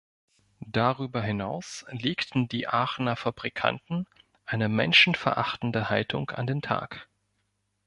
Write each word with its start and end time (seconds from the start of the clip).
Darüber 0.65 1.21
hinaus 1.21 1.85
legten 1.91 2.47
die 2.47 2.67
Aachener 2.67 3.15
Fabrikanten 3.15 4.07
eine 4.45 4.67
menschenverachtende 4.67 5.89
Haltung 5.91 6.31
an 6.31 6.47
den 6.47 6.63
Tag. 6.63 7.07